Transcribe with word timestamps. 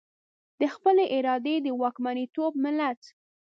د 0.59 0.61
خپلې 0.73 1.05
ارادې 1.17 1.55
د 1.65 1.67
واکمنتوب 1.81 2.51
ملت. 2.63 3.01